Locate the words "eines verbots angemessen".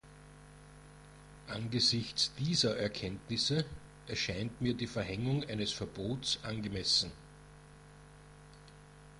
5.43-7.11